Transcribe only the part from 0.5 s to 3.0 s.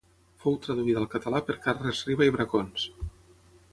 traduïda al català per Carles Riba i Bracons.